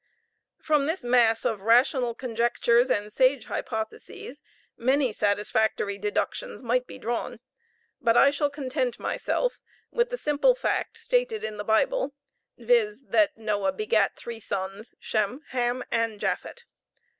From 0.57 0.87
this 0.87 1.03
mass 1.03 1.45
of 1.45 1.61
rational 1.61 2.15
conjectures 2.15 2.89
and 2.89 3.13
sage 3.13 3.45
hypotheses 3.45 4.41
many 4.75 5.13
satisfactory 5.13 5.99
deductions 5.99 6.63
might 6.63 6.87
be 6.87 6.97
drawn; 6.97 7.39
but 8.01 8.17
I 8.17 8.31
shall 8.31 8.49
content 8.49 8.97
myself 8.97 9.59
with 9.91 10.09
the 10.09 10.17
simple 10.17 10.55
fact 10.55 10.97
stated 10.97 11.43
in 11.43 11.57
the 11.57 11.63
Bible 11.63 12.15
viz., 12.57 13.03
that 13.09 13.37
Noah 13.37 13.73
begat 13.73 14.15
three 14.15 14.39
sons, 14.39 14.95
Shem, 14.99 15.43
Ham, 15.49 15.83
and 15.91 16.19
Japhet. 16.19 16.63